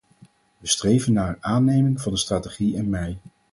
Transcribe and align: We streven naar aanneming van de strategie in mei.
We 0.57 0.67
streven 0.67 1.13
naar 1.13 1.37
aanneming 1.39 2.01
van 2.01 2.11
de 2.11 2.17
strategie 2.17 2.75
in 2.75 2.89
mei. 2.89 3.17